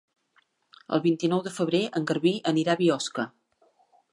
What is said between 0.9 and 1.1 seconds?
El